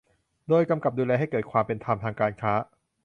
[0.49, 2.53] โดยกำกับดูแลให้เกิดความเป็นธรรมทางการค้า